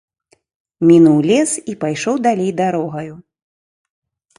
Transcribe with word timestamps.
Мінуў 0.87 1.17
лес 1.31 1.51
і 1.75 1.77
пайшоў 1.85 2.15
далей 2.31 2.51
дарогаю. 2.67 3.13